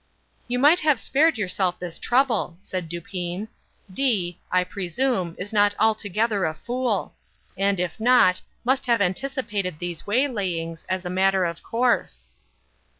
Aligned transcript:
"You 0.47 0.57
might 0.57 0.79
have 0.79 0.99
spared 0.99 1.37
yourself 1.37 1.77
this 1.77 1.99
trouble," 1.99 2.57
said 2.59 2.89
Dupin. 2.89 3.49
"D——, 3.93 4.39
I 4.51 4.63
presume, 4.63 5.35
is 5.37 5.53
not 5.53 5.75
altogether 5.77 6.43
a 6.43 6.55
fool, 6.55 7.13
and, 7.55 7.79
if 7.79 7.99
not, 7.99 8.41
must 8.65 8.87
have 8.87 8.99
anticipated 8.99 9.77
these 9.77 10.07
waylayings, 10.07 10.85
as 10.89 11.05
a 11.05 11.09
matter 11.11 11.45
of 11.45 11.61
course." 11.61 12.31